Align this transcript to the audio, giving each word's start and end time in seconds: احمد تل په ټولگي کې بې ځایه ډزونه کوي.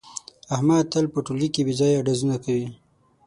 احمد 0.55 0.83
تل 0.91 1.05
په 1.13 1.19
ټولگي 1.25 1.49
کې 1.53 1.61
بې 1.65 1.73
ځایه 1.79 2.03
ډزونه 2.07 2.35
کوي. 2.45 2.67